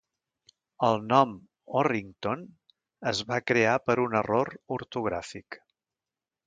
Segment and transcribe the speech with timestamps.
[0.87, 1.35] El nom
[1.81, 2.43] "Orrington"
[3.13, 5.63] es va crear per un error ortogràfic.